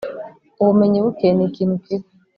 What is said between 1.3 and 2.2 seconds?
nikintu kibi